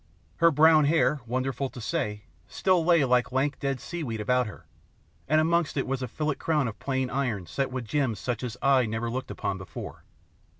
[0.37, 4.65] Her brown hair, wonderful to say, still lay like lank, dead seaweed about her,
[5.27, 8.57] and amongst it was a fillet crown of plain iron set with gems such as
[8.63, 10.03] eye never looked upon before.